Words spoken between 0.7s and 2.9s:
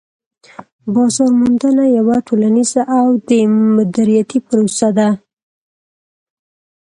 بازار موندنه یوه ټولنيزه